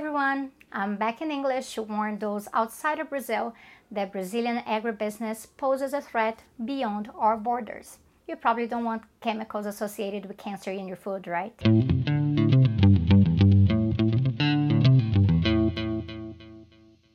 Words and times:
everyone, 0.00 0.50
I'm 0.72 0.96
back 0.96 1.20
in 1.20 1.30
English 1.30 1.74
to 1.74 1.82
warn 1.82 2.18
those 2.18 2.48
outside 2.54 3.00
of 3.00 3.10
Brazil 3.10 3.54
that 3.90 4.12
Brazilian 4.12 4.62
agribusiness 4.66 5.46
poses 5.58 5.92
a 5.92 6.00
threat 6.00 6.42
beyond 6.64 7.10
our 7.18 7.36
borders. 7.36 7.98
You 8.26 8.36
probably 8.36 8.66
don't 8.66 8.86
want 8.86 9.02
chemicals 9.20 9.66
associated 9.66 10.24
with 10.24 10.38
cancer 10.38 10.70
in 10.70 10.88
your 10.88 10.96
food, 10.96 11.26
right? 11.26 11.52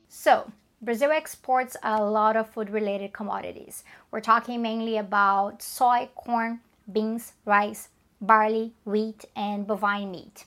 So, 0.08 0.52
Brazil 0.80 1.12
exports 1.12 1.76
a 1.82 2.04
lot 2.04 2.38
of 2.38 2.52
food 2.52 2.70
related 2.70 3.14
commodities. 3.14 3.84
We're 4.12 4.22
talking 4.22 4.62
mainly 4.62 4.98
about 4.98 5.64
soy, 5.64 6.10
corn, 6.14 6.60
beans, 6.94 7.34
rice, 7.46 7.90
barley, 8.22 8.74
wheat, 8.84 9.26
and 9.36 9.66
bovine 9.66 10.12
meat. 10.12 10.46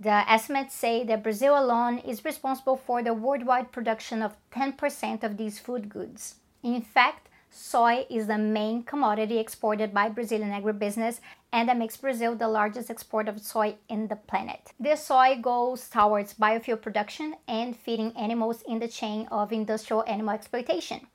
The 0.00 0.30
estimates 0.30 0.74
say 0.74 1.02
that 1.04 1.24
Brazil 1.24 1.58
alone 1.58 1.98
is 1.98 2.24
responsible 2.24 2.76
for 2.76 3.02
the 3.02 3.12
worldwide 3.12 3.72
production 3.72 4.22
of 4.22 4.36
10% 4.52 5.24
of 5.24 5.36
these 5.36 5.58
food 5.58 5.88
goods. 5.88 6.36
In 6.62 6.80
fact, 6.82 7.28
soy 7.50 8.06
is 8.08 8.28
the 8.28 8.38
main 8.38 8.84
commodity 8.84 9.38
exported 9.38 9.92
by 9.92 10.08
Brazilian 10.08 10.52
agribusiness 10.52 11.18
and 11.52 11.68
that 11.68 11.78
makes 11.78 11.96
Brazil 11.96 12.36
the 12.36 12.46
largest 12.46 12.90
exporter 12.90 13.32
of 13.32 13.40
soy 13.40 13.74
in 13.88 14.06
the 14.06 14.14
planet. 14.14 14.72
This 14.78 15.04
soy 15.04 15.36
goes 15.42 15.88
towards 15.88 16.34
biofuel 16.34 16.80
production 16.80 17.34
and 17.48 17.76
feeding 17.76 18.16
animals 18.16 18.62
in 18.68 18.78
the 18.78 18.86
chain 18.86 19.26
of 19.32 19.52
industrial 19.52 20.04
animal 20.06 20.34
exploitation. 20.34 21.08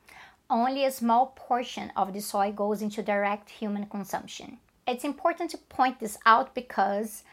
Only 0.49 0.83
a 0.83 0.91
small 0.91 1.27
portion 1.37 1.93
of 1.95 2.11
the 2.11 2.19
soy 2.19 2.51
goes 2.51 2.81
into 2.81 3.01
direct 3.01 3.49
human 3.49 3.85
consumption. 3.85 4.57
It's 4.85 5.05
important 5.05 5.51
to 5.51 5.57
point 5.57 6.01
this 6.01 6.17
out 6.25 6.53
because 6.53 7.23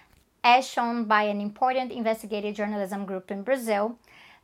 as 0.43 0.67
shown 0.67 1.05
by 1.05 1.25
an 1.25 1.41
important 1.41 1.93
investigative 1.93 2.55
journalism 2.55 3.05
group 3.05 3.30
in 3.30 3.43
Brazil, 3.43 3.99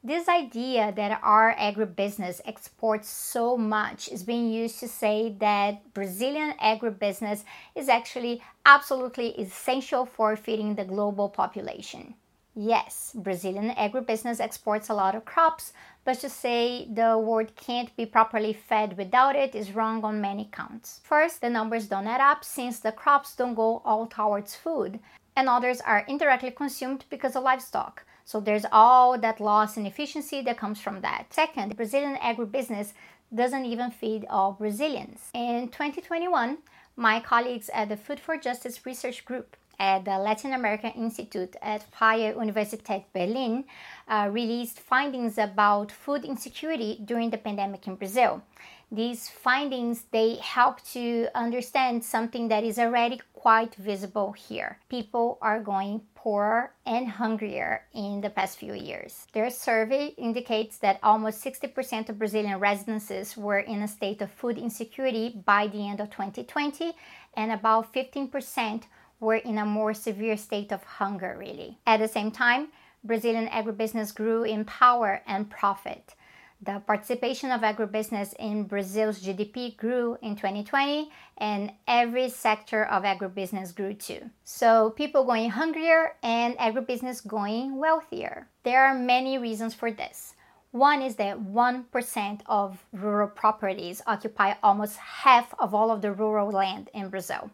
this 0.04 0.28
idea 0.28 0.92
that 0.94 1.18
our 1.22 1.54
agribusiness 1.54 2.40
exports 2.44 3.08
so 3.08 3.56
much 3.56 4.08
is 4.08 4.22
being 4.22 4.50
used 4.50 4.78
to 4.78 4.86
say 4.86 5.34
that 5.40 5.92
Brazilian 5.94 6.54
agribusiness 6.62 7.42
is 7.74 7.88
actually 7.88 8.40
absolutely 8.64 9.30
essential 9.30 10.06
for 10.06 10.36
feeding 10.36 10.74
the 10.74 10.84
global 10.84 11.28
population. 11.28 12.14
Yes, 12.54 13.12
Brazilian 13.14 13.70
agribusiness 13.70 14.40
exports 14.40 14.88
a 14.88 14.94
lot 14.94 15.14
of 15.14 15.24
crops, 15.24 15.72
but 16.04 16.20
to 16.20 16.30
say 16.30 16.86
the 16.90 17.18
world 17.18 17.56
can't 17.56 17.94
be 17.96 18.06
properly 18.06 18.52
fed 18.52 18.96
without 18.96 19.34
it 19.34 19.54
is 19.54 19.72
wrong 19.72 20.04
on 20.04 20.20
many 20.20 20.48
counts. 20.52 21.00
First, 21.04 21.40
the 21.40 21.50
numbers 21.50 21.88
don't 21.88 22.06
add 22.06 22.20
up 22.20 22.44
since 22.44 22.78
the 22.78 22.92
crops 22.92 23.34
don't 23.34 23.54
go 23.54 23.82
all 23.84 24.06
towards 24.06 24.54
food 24.54 25.00
and 25.36 25.48
others 25.48 25.80
are 25.82 26.04
indirectly 26.08 26.50
consumed 26.50 27.04
because 27.10 27.36
of 27.36 27.44
livestock. 27.44 28.04
So 28.24 28.40
there's 28.40 28.64
all 28.72 29.18
that 29.18 29.40
loss 29.40 29.76
in 29.76 29.86
efficiency 29.86 30.42
that 30.42 30.58
comes 30.58 30.80
from 30.80 31.02
that. 31.02 31.32
Second, 31.32 31.76
Brazilian 31.76 32.16
agribusiness 32.16 32.92
doesn't 33.32 33.64
even 33.64 33.90
feed 33.90 34.24
all 34.28 34.52
Brazilians. 34.52 35.30
In 35.34 35.68
2021, 35.68 36.58
my 36.96 37.20
colleagues 37.20 37.70
at 37.72 37.88
the 37.88 37.96
Food 37.96 38.18
for 38.18 38.36
Justice 38.36 38.84
Research 38.86 39.24
Group 39.24 39.56
at 39.78 40.04
the 40.06 40.18
Latin 40.18 40.54
American 40.54 40.90
Institute 40.92 41.54
at 41.60 41.84
Freie 41.92 42.32
Universität 42.32 43.04
Berlin 43.12 43.64
uh, 44.08 44.28
released 44.32 44.80
findings 44.80 45.36
about 45.36 45.92
food 45.92 46.24
insecurity 46.24 46.98
during 47.04 47.30
the 47.30 47.38
pandemic 47.38 47.86
in 47.86 47.94
Brazil 47.96 48.42
these 48.90 49.28
findings 49.28 50.04
they 50.12 50.36
help 50.36 50.80
to 50.92 51.28
understand 51.34 52.04
something 52.04 52.48
that 52.48 52.64
is 52.64 52.78
already 52.78 53.20
quite 53.32 53.74
visible 53.74 54.32
here. 54.32 54.78
People 54.88 55.38
are 55.42 55.60
going 55.60 56.00
poorer 56.14 56.72
and 56.84 57.08
hungrier 57.08 57.82
in 57.94 58.20
the 58.20 58.30
past 58.30 58.58
few 58.58 58.74
years. 58.74 59.26
Their 59.32 59.50
survey 59.50 60.14
indicates 60.16 60.78
that 60.78 61.00
almost 61.02 61.44
60% 61.44 62.08
of 62.08 62.18
brazilian 62.18 62.58
residences 62.58 63.36
were 63.36 63.60
in 63.60 63.82
a 63.82 63.88
state 63.88 64.22
of 64.22 64.30
food 64.30 64.58
insecurity 64.58 65.40
by 65.44 65.66
the 65.66 65.88
end 65.88 66.00
of 66.00 66.10
2020 66.10 66.92
and 67.34 67.52
about 67.52 67.92
15% 67.92 68.82
were 69.18 69.36
in 69.36 69.58
a 69.58 69.64
more 69.64 69.94
severe 69.94 70.36
state 70.36 70.72
of 70.72 70.82
hunger 70.82 71.36
really. 71.38 71.78
At 71.86 71.98
the 71.98 72.08
same 72.08 72.30
time 72.30 72.68
brazilian 73.04 73.48
agribusiness 73.48 74.14
grew 74.14 74.42
in 74.44 74.64
power 74.64 75.22
and 75.26 75.50
profit 75.50 76.14
the 76.60 76.80
participation 76.86 77.50
of 77.50 77.60
agribusiness 77.60 78.34
in 78.38 78.64
Brazil's 78.64 79.22
GDP 79.22 79.76
grew 79.76 80.16
in 80.22 80.36
2020, 80.36 81.10
and 81.38 81.72
every 81.86 82.28
sector 82.28 82.84
of 82.86 83.02
agribusiness 83.02 83.74
grew 83.74 83.92
too. 83.94 84.30
So, 84.44 84.90
people 84.90 85.24
going 85.24 85.50
hungrier 85.50 86.16
and 86.22 86.56
agribusiness 86.56 87.26
going 87.26 87.76
wealthier. 87.76 88.48
There 88.62 88.84
are 88.84 88.94
many 88.94 89.38
reasons 89.38 89.74
for 89.74 89.90
this. 89.90 90.34
One 90.72 91.02
is 91.02 91.16
that 91.16 91.38
1% 91.38 92.40
of 92.46 92.84
rural 92.92 93.28
properties 93.28 94.02
occupy 94.06 94.54
almost 94.62 94.96
half 94.96 95.54
of 95.58 95.74
all 95.74 95.90
of 95.90 96.02
the 96.02 96.12
rural 96.12 96.50
land 96.50 96.90
in 96.92 97.08
Brazil. 97.08 97.50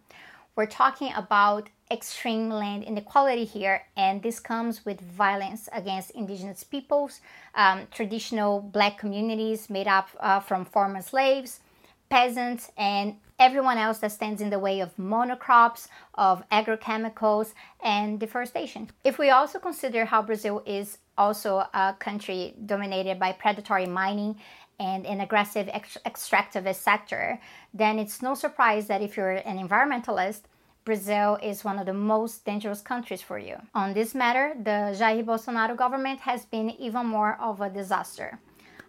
We're 0.57 0.67
talking 0.67 1.13
about 1.15 1.69
extreme 1.93 2.49
land 2.49 2.85
inequality 2.85 3.45
here, 3.45 3.83
and 3.97 4.23
this 4.23 4.41
comes 4.41 4.85
with 4.87 5.01
violence 5.01 5.69
against 5.73 6.11
indigenous 6.13 6.65
peoples, 6.65 7.21
um, 7.55 7.87
traditional 7.91 8.61
black 8.61 8.99
communities 8.99 9.69
made 9.69 9.87
up 9.87 10.09
uh, 10.19 10.41
from 10.41 10.65
former 10.65 11.03
slaves, 11.03 11.61
peasants, 12.09 12.71
and 12.77 13.17
everyone 13.39 13.77
else 13.77 13.99
that 13.99 14.13
stands 14.13 14.41
in 14.41 14.51
the 14.51 14.59
way 14.59 14.81
of 14.81 14.97
monocrops, 14.97 15.89
of 16.15 16.49
agrochemicals, 16.51 17.53
and 17.83 18.19
deforestation. 18.19 18.89
If 19.05 19.19
we 19.19 19.31
also 19.31 19.59
consider 19.59 20.05
how 20.05 20.23
Brazil 20.23 20.63
is 20.65 20.99
also 21.19 21.67
a 21.75 21.95
country 21.99 22.55
dominated 22.65 23.19
by 23.19 23.33
predatory 23.33 23.87
mining 23.87 24.37
and 24.79 25.05
an 25.07 25.21
aggressive 25.21 25.69
ex- 25.73 25.99
extractivist 26.07 26.77
sector, 26.77 27.41
then 27.75 27.99
it's 27.99 28.23
no 28.23 28.35
surprise 28.35 28.87
that 28.87 29.03
if 29.03 29.17
you're 29.17 29.33
an 29.33 29.59
environmentalist, 29.59 30.43
Brazil 30.85 31.39
is 31.43 31.65
one 31.65 31.79
of 31.79 31.87
the 31.87 31.95
most 31.95 32.45
dangerous 32.45 32.81
countries 32.81 33.23
for 33.23 33.39
you. 33.39 33.57
On 33.75 33.95
this 33.95 34.15
matter, 34.15 34.55
the 34.57 34.97
Jair 34.99 35.25
Bolsonaro 35.25 35.77
government 35.77 36.21
has 36.21 36.45
been 36.45 36.71
even 36.71 37.07
more 37.07 37.39
of 37.41 37.61
a 37.61 37.71
disaster. 37.71 38.41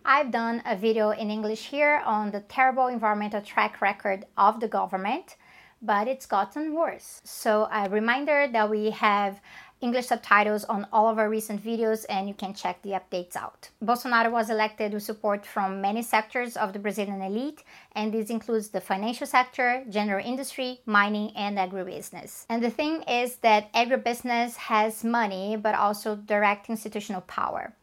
I've 0.04 0.32
done 0.32 0.64
a 0.66 0.76
video 0.76 1.12
in 1.12 1.30
English 1.30 1.68
here 1.68 2.02
on 2.06 2.32
the 2.32 2.42
terrible 2.42 2.88
environmental 2.88 3.42
track 3.42 3.80
record 3.80 4.26
of 4.38 4.60
the 4.60 4.68
government, 4.68 5.38
but 5.82 6.08
it's 6.08 6.26
gotten 6.26 6.74
worse. 6.74 7.22
So, 7.26 7.70
a 7.72 7.88
reminder 7.90 8.48
that 8.52 8.70
we 8.70 8.90
have 8.90 9.40
English 9.84 10.08
subtitles 10.08 10.64
on 10.64 10.88
all 10.94 11.10
of 11.10 11.20
our 11.20 11.30
recent 11.30 11.62
videos 11.62 12.06
and 12.08 12.30
you 12.30 12.34
can 12.34 12.54
check 12.54 12.82
the 12.82 12.92
updates 12.92 13.36
out. 13.36 13.70
Bolsonaro 13.84 14.32
was 14.32 14.50
elected 14.50 14.94
with 14.94 15.04
support 15.04 15.46
from 15.46 15.82
many 15.82 16.02
sectors 16.02 16.56
of 16.56 16.72
the 16.72 16.80
Brazilian 16.80 17.22
elite, 17.22 17.64
and 17.92 18.14
this 18.14 18.30
includes 18.30 18.70
the 18.70 18.80
financial 18.80 19.28
sector, 19.28 19.84
general 19.90 20.26
industry, 20.26 20.80
mining, 20.86 21.32
and 21.36 21.58
agribusiness. 21.58 22.46
And 22.48 22.64
the 22.64 22.70
thing 22.70 23.04
is 23.04 23.36
that 23.48 23.74
agribusiness 23.74 24.56
has 24.56 25.04
money 25.04 25.58
but 25.58 25.76
also 25.76 26.16
direct 26.16 26.70
institutional 26.70 27.22
power 27.22 27.74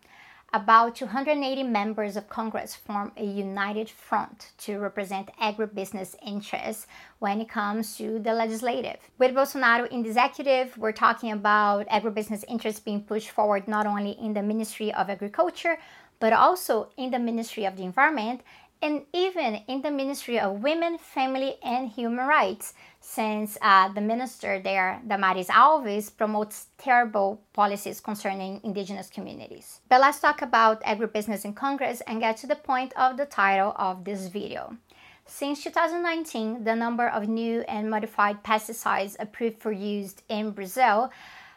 about 0.53 0.97
280 0.97 1.63
members 1.63 2.17
of 2.17 2.29
Congress 2.29 2.75
form 2.75 3.13
a 3.17 3.25
united 3.25 3.89
front 3.89 4.51
to 4.59 4.79
represent 4.79 5.31
agribusiness 5.41 6.17
interests 6.27 6.87
when 7.21 7.41
it 7.41 7.49
comes 7.49 7.97
to 7.97 8.19
the 8.19 8.33
legislative. 8.33 8.97
With 9.19 9.35
Bolsonaro 9.35 9.89
in 9.89 10.03
the 10.03 10.09
executive, 10.09 10.77
we're 10.77 10.93
talking 10.93 11.31
about 11.31 11.87
agribusiness 11.89 12.45
interests 12.49 12.81
being 12.81 13.03
pushed 13.03 13.31
forward 13.31 13.69
not 13.69 13.87
only 13.87 14.13
in 14.13 14.35
the 14.35 14.43
Ministry 14.43 14.93
of 14.93 15.09
Agriculture, 15.09 15.79
but 16.19 16.33
also 16.33 16.91
in 16.97 17.11
the 17.11 17.19
Ministry 17.19 17.65
of 17.65 17.77
the 17.77 17.85
Environment 17.85 18.41
and 18.83 19.03
even 19.13 19.57
in 19.69 19.83
the 19.83 19.91
Ministry 19.91 20.39
of 20.39 20.63
Women, 20.63 20.97
Family, 20.99 21.57
and 21.63 21.89
Human 21.91 22.27
Rights, 22.27 22.73
since 23.01 23.59
uh, 23.61 23.93
the 23.93 24.01
minister 24.01 24.59
there, 24.59 25.03
Damares 25.07 25.49
Alves, 25.49 26.17
promotes 26.17 26.69
terrible 26.79 27.43
policies 27.53 28.01
concerning 28.01 28.61
indigenous 28.65 29.11
communities. 29.11 29.81
But 29.89 30.01
let's 30.01 30.21
talk 30.21 30.41
about 30.41 30.83
agribusiness 30.83 31.45
in 31.45 31.53
Congress 31.53 32.01
and 32.07 32.21
get 32.21 32.39
to 32.39 32.47
the 32.47 32.57
point 32.57 32.93
of 32.97 33.17
the 33.17 33.27
title 33.27 33.75
of 33.77 34.05
this 34.05 34.29
video. 34.29 34.77
Since 35.27 35.63
2019, 35.65 36.65
the 36.65 36.75
number 36.75 37.07
of 37.07 37.29
new 37.29 37.61
and 37.69 37.91
modified 37.91 38.43
pesticides 38.43 39.17
approved 39.21 39.61
for 39.61 39.71
use 39.71 40.17
in 40.29 40.51
Brazil 40.51 41.11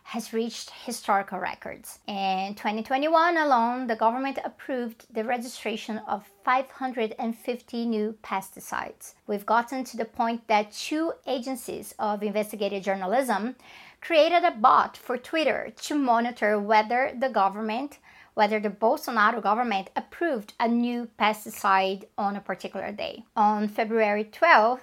has 0.03 0.33
reached 0.33 0.69
historical 0.85 1.39
records. 1.39 2.00
In 2.07 2.55
2021 2.55 3.38
alone, 3.38 3.88
the 3.88 3.95
government 3.95 4.38
approved 4.44 5.05
the 5.13 5.23
registration 5.23 5.97
of 6.07 6.29
550 6.44 7.85
new 7.85 8.15
pesticides. 8.23 9.15
We've 9.27 9.45
gotten 9.45 9.83
to 9.85 9.97
the 9.97 10.05
point 10.05 10.47
that 10.47 10.71
two 10.71 11.13
agencies 11.25 11.95
of 11.97 12.21
investigative 12.21 12.83
journalism 12.83 13.55
created 14.01 14.44
a 14.44 14.51
bot 14.51 14.97
for 14.97 15.17
Twitter 15.17 15.73
to 15.83 15.95
monitor 15.95 16.59
whether 16.59 17.11
the 17.17 17.29
government 17.29 18.00
whether 18.33 18.59
the 18.59 18.69
Bolsonaro 18.69 19.41
government 19.41 19.89
approved 19.95 20.53
a 20.59 20.67
new 20.67 21.07
pesticide 21.19 22.05
on 22.17 22.35
a 22.35 22.41
particular 22.41 22.91
day. 22.91 23.23
On 23.35 23.67
February 23.67 24.25
12th, 24.25 24.81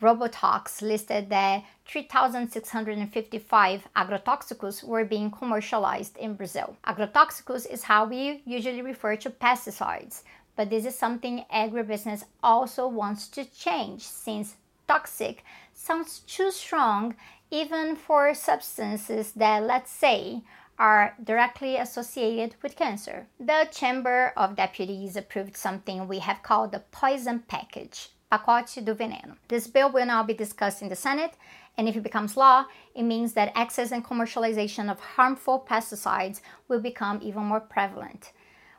Robotox 0.00 0.82
listed 0.82 1.30
that 1.30 1.64
3,655 1.86 3.88
agrotóxicos 3.96 4.84
were 4.84 5.04
being 5.04 5.30
commercialized 5.30 6.16
in 6.16 6.34
Brazil. 6.34 6.76
Agrotóxicos 6.86 7.70
is 7.70 7.84
how 7.84 8.06
we 8.06 8.42
usually 8.44 8.82
refer 8.82 9.16
to 9.16 9.30
pesticides, 9.30 10.22
but 10.56 10.70
this 10.70 10.84
is 10.84 10.98
something 10.98 11.44
agribusiness 11.52 12.24
also 12.42 12.86
wants 12.86 13.28
to 13.28 13.44
change 13.44 14.02
since 14.02 14.56
toxic 14.86 15.44
sounds 15.72 16.20
too 16.20 16.50
strong 16.50 17.14
even 17.50 17.96
for 17.96 18.34
substances 18.34 19.32
that, 19.32 19.62
let's 19.62 19.90
say, 19.90 20.42
are 20.78 21.14
directly 21.22 21.76
associated 21.76 22.54
with 22.62 22.76
cancer. 22.76 23.26
The 23.38 23.68
Chamber 23.70 24.32
of 24.36 24.56
Deputies 24.56 25.16
approved 25.16 25.56
something 25.56 26.08
we 26.08 26.18
have 26.18 26.42
called 26.42 26.72
the 26.72 26.80
poison 26.80 27.44
package, 27.46 28.10
pacote 28.38 28.84
do 28.84 28.94
veneno. 28.94 29.36
This 29.48 29.66
bill 29.66 29.90
will 29.90 30.06
now 30.06 30.22
be 30.22 30.34
discussed 30.34 30.82
in 30.82 30.88
the 30.88 30.96
Senate, 30.96 31.34
and 31.76 31.88
if 31.88 31.96
it 31.96 32.02
becomes 32.02 32.36
law, 32.36 32.66
it 32.94 33.02
means 33.02 33.32
that 33.34 33.52
access 33.54 33.92
and 33.92 34.04
commercialization 34.04 34.90
of 34.90 35.00
harmful 35.00 35.64
pesticides 35.68 36.40
will 36.68 36.80
become 36.80 37.20
even 37.22 37.42
more 37.42 37.60
prevalent. 37.60 38.32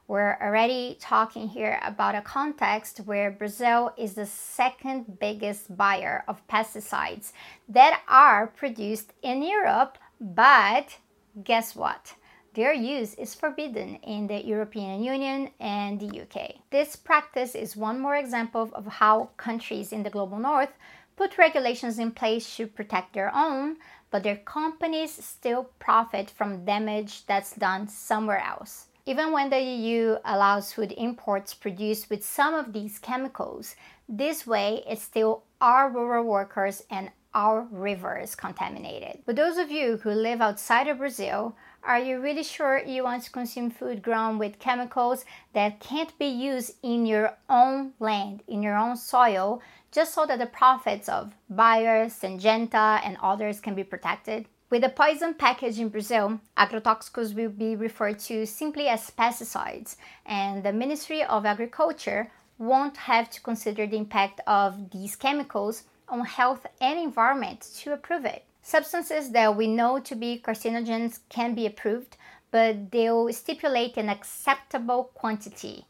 We're 0.07 0.37
already 0.39 0.97
talking 0.99 1.47
here 1.47 1.79
about 1.83 2.13
a 2.15 2.21
context 2.21 2.99
where 3.05 3.31
Brazil 3.31 3.91
is 3.97 4.13
the 4.13 4.27
second 4.27 5.19
biggest 5.19 5.75
buyer 5.75 6.23
of 6.27 6.45
pesticides 6.47 7.31
that 7.69 8.01
are 8.07 8.47
produced 8.47 9.13
in 9.23 9.41
Europe, 9.41 9.97
but 10.21 10.97
guess 11.43 11.75
what? 11.75 12.13
Their 12.55 12.71
use 12.73 13.15
is 13.15 13.35
forbidden 13.35 13.95
in 13.95 14.27
the 14.27 14.41
European 14.41 15.03
Union 15.03 15.51
and 15.59 15.99
the 15.99 16.21
UK. 16.21 16.55
This 16.71 16.95
practice 16.95 17.53
is 17.53 17.75
one 17.75 17.99
more 17.99 18.15
example 18.15 18.69
of 18.71 18.87
how 18.87 19.31
countries 19.35 19.91
in 19.91 20.03
the 20.03 20.09
global 20.09 20.39
north 20.39 20.71
put 21.17 21.37
regulations 21.37 21.99
in 21.99 22.11
place 22.11 22.55
to 22.55 22.65
protect 22.65 23.13
their 23.13 23.29
own, 23.35 23.75
but 24.09 24.23
their 24.23 24.37
companies 24.37 25.11
still 25.11 25.65
profit 25.79 26.29
from 26.29 26.63
damage 26.63 27.25
that's 27.25 27.53
done 27.57 27.89
somewhere 27.89 28.39
else. 28.39 28.87
Even 29.05 29.33
when 29.33 29.49
the 29.49 29.59
EU 29.59 30.17
allows 30.23 30.71
food 30.71 30.93
imports 30.93 31.53
produced 31.53 32.09
with 32.09 32.23
some 32.23 32.53
of 32.53 32.71
these 32.71 32.99
chemicals, 32.99 33.75
this 34.07 34.47
way 34.47 34.81
it's 34.87 35.03
still 35.03 35.43
our 35.59 35.89
rural 35.89 36.23
workers 36.23 36.83
and 36.89 37.11
our 37.35 37.67
rivers 37.69 38.33
contaminated. 38.33 39.19
But 39.25 39.35
those 39.35 39.57
of 39.57 39.69
you 39.69 39.97
who 39.97 40.11
live 40.11 40.41
outside 40.41 40.87
of 40.87 40.97
Brazil, 40.97 41.55
are 41.83 41.99
you 41.99 42.19
really 42.19 42.41
sure 42.41 42.79
you 42.79 43.03
want 43.03 43.23
to 43.23 43.31
consume 43.31 43.69
food 43.69 44.01
grown 44.01 44.39
with 44.39 44.57
chemicals 44.57 45.25
that 45.53 45.79
can't 45.79 46.17
be 46.17 46.25
used 46.25 46.77
in 46.81 47.05
your 47.05 47.37
own 47.47 47.91
land, 47.99 48.41
in 48.47 48.63
your 48.63 48.77
own 48.77 48.95
soil, 48.95 49.61
just 49.91 50.13
so 50.13 50.25
that 50.25 50.39
the 50.39 50.47
profits 50.47 51.07
of 51.07 51.35
Bayer, 51.49 52.05
Syngenta, 52.07 53.01
and 53.03 53.17
others 53.21 53.59
can 53.59 53.75
be 53.75 53.83
protected? 53.83 54.47
With 54.71 54.81
the 54.81 54.89
poison 54.89 55.35
package 55.35 55.79
in 55.79 55.89
Brazil, 55.89 56.39
agrotóxicos 56.57 57.35
will 57.35 57.49
be 57.49 57.75
referred 57.75 58.17
to 58.21 58.47
simply 58.47 58.87
as 58.87 59.11
pesticides, 59.11 59.97
and 60.25 60.63
the 60.63 60.73
Ministry 60.73 61.23
of 61.23 61.45
Agriculture 61.45 62.31
won't 62.57 62.97
have 62.97 63.29
to 63.29 63.41
consider 63.41 63.85
the 63.85 63.97
impact 63.97 64.41
of 64.47 64.89
these 64.89 65.15
chemicals 65.15 65.83
on 66.09 66.25
health 66.25 66.65
and 66.79 66.99
environment 66.99 67.61
to 67.77 67.93
approve 67.93 68.25
it. 68.25 68.43
Substances 68.61 69.31
that 69.31 69.55
we 69.55 69.67
know 69.67 69.99
to 69.99 70.15
be 70.15 70.41
carcinogens 70.43 71.19
can 71.29 71.53
be 71.53 71.65
approved, 71.65 72.17
but 72.51 72.91
they'll 72.91 73.31
stipulate 73.31 73.97
an 73.97 74.09
acceptable 74.09 75.11
quantity. 75.13 75.85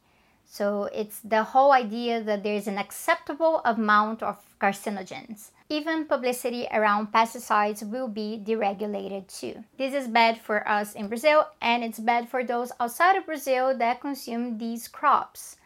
So 0.45 0.89
it's 0.93 1.19
the 1.19 1.43
whole 1.43 1.71
idea 1.71 2.21
that 2.23 2.43
there's 2.43 2.67
an 2.67 2.77
acceptable 2.77 3.61
amount 3.65 4.23
of 4.23 4.37
carcinogens. 4.61 5.51
Even 5.69 6.05
publicity 6.05 6.67
around 6.71 7.11
pesticides 7.11 7.83
will 7.89 8.07
be 8.07 8.41
deregulated 8.41 9.27
too. 9.27 9.63
This 9.77 9.93
is 9.93 10.07
bad 10.07 10.39
for 10.39 10.67
us 10.67 10.93
in 10.93 11.07
Brazil 11.07 11.47
and 11.61 11.83
it's 11.83 11.99
bad 11.99 12.29
for 12.29 12.43
those 12.43 12.71
outside 12.79 13.15
of 13.15 13.25
Brazil 13.25 13.77
that 13.77 13.99
consume 13.99 14.57
these 14.57 14.87
crops. 14.87 15.57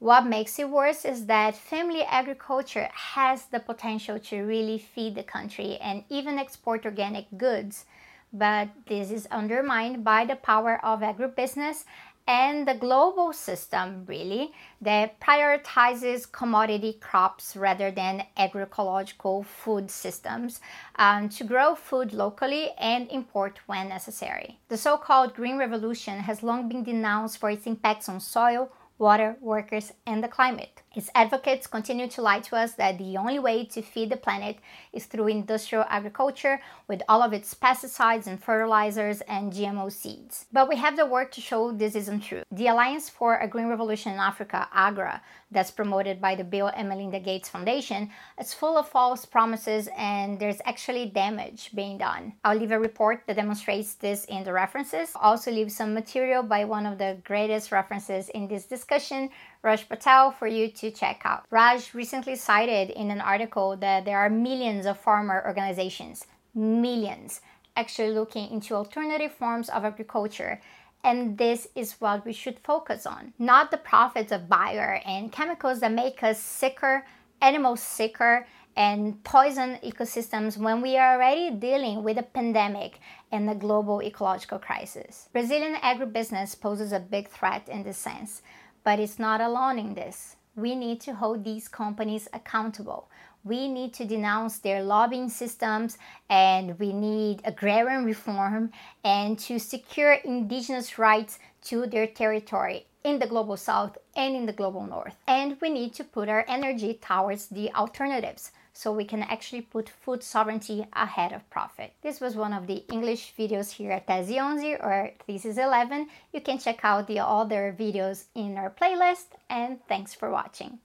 What 0.00 0.24
makes 0.24 0.58
it 0.58 0.70
worse 0.70 1.04
is 1.04 1.26
that 1.26 1.54
family 1.54 2.02
agriculture 2.02 2.88
has 2.90 3.44
the 3.44 3.60
potential 3.60 4.18
to 4.18 4.40
really 4.40 4.78
feed 4.78 5.14
the 5.14 5.22
country 5.22 5.76
and 5.76 6.04
even 6.08 6.38
export 6.38 6.86
organic 6.86 7.26
goods. 7.36 7.84
But 8.32 8.70
this 8.86 9.10
is 9.10 9.26
undermined 9.30 10.02
by 10.02 10.24
the 10.24 10.36
power 10.36 10.82
of 10.82 11.00
agribusiness 11.00 11.84
and 12.26 12.66
the 12.66 12.74
global 12.74 13.34
system 13.34 14.06
really 14.06 14.52
that 14.80 15.20
prioritizes 15.20 16.30
commodity 16.32 16.96
crops 16.98 17.54
rather 17.54 17.90
than 17.90 18.24
agroecological 18.38 19.44
food 19.44 19.90
systems 19.90 20.62
um, 20.96 21.28
to 21.28 21.44
grow 21.44 21.74
food 21.74 22.14
locally 22.14 22.70
and 22.78 23.10
import 23.10 23.58
when 23.66 23.90
necessary. 23.90 24.58
The 24.68 24.78
so 24.78 24.96
called 24.96 25.34
Green 25.34 25.58
Revolution 25.58 26.20
has 26.20 26.42
long 26.42 26.70
been 26.70 26.84
denounced 26.84 27.36
for 27.36 27.50
its 27.50 27.66
impacts 27.66 28.08
on 28.08 28.20
soil, 28.20 28.70
water, 29.00 29.36
workers, 29.40 29.92
and 30.06 30.22
the 30.22 30.28
climate. 30.28 30.82
Its 30.94 31.08
advocates 31.14 31.68
continue 31.68 32.08
to 32.08 32.20
lie 32.20 32.40
to 32.40 32.56
us 32.56 32.72
that 32.72 32.98
the 32.98 33.16
only 33.16 33.38
way 33.38 33.64
to 33.64 33.80
feed 33.80 34.10
the 34.10 34.16
planet 34.16 34.58
is 34.92 35.06
through 35.06 35.28
industrial 35.28 35.84
agriculture 35.88 36.60
with 36.88 37.00
all 37.08 37.22
of 37.22 37.32
its 37.32 37.54
pesticides 37.54 38.26
and 38.26 38.42
fertilizers 38.42 39.20
and 39.22 39.52
GMO 39.52 39.90
seeds. 39.92 40.46
But 40.52 40.68
we 40.68 40.76
have 40.76 40.96
the 40.96 41.06
work 41.06 41.30
to 41.32 41.40
show 41.40 41.70
this 41.70 41.94
isn't 41.94 42.20
true. 42.20 42.42
The 42.50 42.66
Alliance 42.66 43.08
for 43.08 43.38
a 43.38 43.46
Green 43.46 43.68
Revolution 43.68 44.12
in 44.12 44.18
Africa, 44.18 44.68
AGRA, 44.74 45.20
that's 45.52 45.70
promoted 45.70 46.20
by 46.20 46.34
the 46.34 46.44
Bill 46.44 46.70
and 46.74 46.88
Melinda 46.88 47.20
Gates 47.20 47.48
Foundation, 47.48 48.10
is 48.40 48.52
full 48.52 48.76
of 48.76 48.88
false 48.88 49.24
promises 49.24 49.88
and 49.96 50.40
there's 50.40 50.60
actually 50.64 51.06
damage 51.06 51.70
being 51.74 51.98
done. 51.98 52.32
I'll 52.44 52.56
leave 52.56 52.72
a 52.72 52.80
report 52.80 53.22
that 53.26 53.36
demonstrates 53.36 53.94
this 53.94 54.24
in 54.24 54.42
the 54.42 54.52
references. 54.52 55.12
I'll 55.14 55.32
also 55.32 55.52
leave 55.52 55.70
some 55.70 55.94
material 55.94 56.42
by 56.42 56.64
one 56.64 56.86
of 56.86 56.98
the 56.98 57.18
greatest 57.24 57.70
references 57.70 58.28
in 58.30 58.48
this 58.48 58.64
discussion, 58.64 59.30
Raj 59.62 59.86
Patel 59.88 60.30
for 60.30 60.46
you 60.46 60.68
to 60.68 60.90
check 60.90 61.20
out. 61.24 61.44
Raj 61.50 61.92
recently 61.92 62.34
cited 62.34 62.90
in 62.90 63.10
an 63.10 63.20
article 63.20 63.76
that 63.76 64.04
there 64.06 64.18
are 64.18 64.30
millions 64.30 64.86
of 64.86 64.98
farmer 64.98 65.42
organizations, 65.46 66.26
millions, 66.54 67.42
actually 67.76 68.10
looking 68.10 68.50
into 68.50 68.74
alternative 68.74 69.32
forms 69.32 69.68
of 69.68 69.84
agriculture. 69.84 70.60
And 71.04 71.36
this 71.36 71.68
is 71.74 72.00
what 72.00 72.24
we 72.24 72.32
should 72.32 72.58
focus 72.60 73.06
on, 73.06 73.32
not 73.38 73.70
the 73.70 73.76
profits 73.76 74.32
of 74.32 74.48
Bayer 74.48 75.00
and 75.06 75.32
chemicals 75.32 75.80
that 75.80 75.92
make 75.92 76.22
us 76.22 76.38
sicker, 76.38 77.04
animals 77.40 77.80
sicker, 77.80 78.46
and 78.76 79.22
poison 79.24 79.78
ecosystems 79.84 80.56
when 80.56 80.80
we 80.80 80.96
are 80.96 81.16
already 81.16 81.50
dealing 81.50 82.02
with 82.02 82.16
a 82.18 82.22
pandemic 82.22 83.00
and 83.32 83.50
a 83.50 83.54
global 83.54 84.02
ecological 84.02 84.58
crisis. 84.58 85.28
Brazilian 85.32 85.74
agribusiness 85.76 86.58
poses 86.58 86.92
a 86.92 87.00
big 87.00 87.28
threat 87.28 87.68
in 87.68 87.82
this 87.82 87.98
sense. 87.98 88.42
But 88.84 88.98
it's 88.98 89.18
not 89.18 89.40
alone 89.40 89.78
in 89.78 89.94
this. 89.94 90.36
We 90.56 90.74
need 90.74 91.00
to 91.02 91.14
hold 91.14 91.44
these 91.44 91.68
companies 91.68 92.28
accountable. 92.32 93.08
We 93.44 93.68
need 93.68 93.94
to 93.94 94.04
denounce 94.04 94.58
their 94.58 94.82
lobbying 94.82 95.30
systems 95.30 95.96
and 96.28 96.78
we 96.78 96.92
need 96.92 97.40
agrarian 97.44 98.04
reform 98.04 98.70
and 99.02 99.38
to 99.40 99.58
secure 99.58 100.12
indigenous 100.12 100.98
rights 100.98 101.38
to 101.62 101.86
their 101.86 102.06
territory 102.06 102.86
in 103.02 103.18
the 103.18 103.26
global 103.26 103.56
south 103.56 103.96
and 104.14 104.36
in 104.36 104.44
the 104.44 104.52
global 104.52 104.84
north. 104.86 105.16
And 105.26 105.56
we 105.60 105.70
need 105.70 105.94
to 105.94 106.04
put 106.04 106.28
our 106.28 106.44
energy 106.48 106.98
towards 107.00 107.48
the 107.48 107.72
alternatives 107.72 108.52
so 108.80 108.90
we 108.90 109.04
can 109.04 109.22
actually 109.22 109.60
put 109.60 109.90
food 109.90 110.22
sovereignty 110.22 110.86
ahead 110.94 111.34
of 111.34 111.48
profit. 111.50 111.92
This 112.00 112.18
was 112.18 112.34
one 112.34 112.54
of 112.54 112.66
the 112.66 112.82
English 112.90 113.34
videos 113.38 113.72
here 113.72 113.92
at 113.92 114.06
Tese 114.06 114.30
11 114.30 114.78
or 114.80 115.10
Thesis 115.26 115.58
11. 115.58 116.08
You 116.32 116.40
can 116.40 116.58
check 116.58 116.80
out 116.82 117.06
the 117.06 117.18
other 117.18 117.76
videos 117.78 118.24
in 118.34 118.56
our 118.56 118.70
playlist 118.70 119.36
and 119.50 119.86
thanks 119.86 120.14
for 120.14 120.30
watching. 120.30 120.78